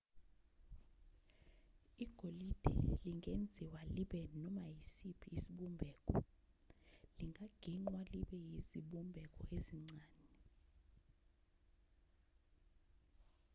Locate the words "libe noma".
3.95-4.63